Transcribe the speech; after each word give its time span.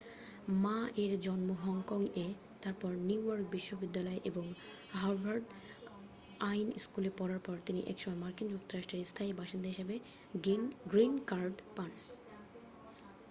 মা-এর 0.63 1.13
জন্ম 1.21 1.49
হংকং-এ 1.63 2.27
তারপর 2.61 2.91
নিউ 3.07 3.21
ইয়র্ক 3.25 3.47
বিশ্ববিদ্যালয় 3.51 4.19
এবং 4.25 4.45
হার্ভার্ড 4.93 5.45
আইন 6.43 6.67
স্কুলে 6.77 7.11
পড়ার 7.17 7.41
পর 7.43 7.55
তিনি 7.65 7.81
একসময় 7.83 8.19
মার্কিন 8.23 8.47
যুক্তরাষ্ট্রের 8.49 9.09
স্থায়ী 9.11 9.31
বাসিন্দা 9.33 9.67
হিসাবে 9.67 9.95
গ্রীন 10.87 11.13
কার্ড 11.29 11.55
পান 11.75 11.91